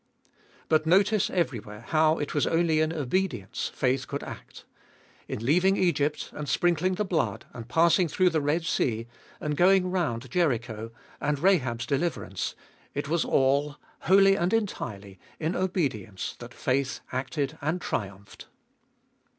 [0.25, 0.29] 2.
[0.67, 4.65] But notice everywhere how it was only in obedience faith could act.
[5.27, 9.05] In leaving Egypt, and sprinkling the blood, and passing through the Red Sea,
[9.39, 10.89] and going round Jericho,
[11.21, 12.55] ana Rahab's deliverance—
[12.95, 18.47] it was all, wholly and entirely, in obedience that faith acted and triumphed.